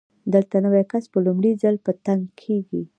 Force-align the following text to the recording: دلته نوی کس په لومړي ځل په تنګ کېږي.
دلته 0.33 0.55
نوی 0.65 0.83
کس 0.91 1.03
په 1.13 1.17
لومړي 1.25 1.51
ځل 1.61 1.75
په 1.85 1.91
تنګ 2.05 2.23
کېږي. 2.41 2.81